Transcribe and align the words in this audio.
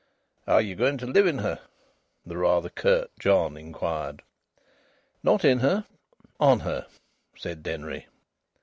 "Are 0.47 0.61
ye 0.61 0.73
going 0.73 0.97
to 0.97 1.05
live 1.05 1.27
in 1.27 1.37
her?" 1.37 1.59
the 2.25 2.35
rather 2.35 2.69
curt 2.69 3.11
John 3.19 3.55
inquired. 3.55 4.23
"Not 5.21 5.45
in 5.45 5.59
her. 5.59 5.85
On 6.39 6.61
her," 6.61 6.87
said 7.37 7.61
Denry. 7.61 8.07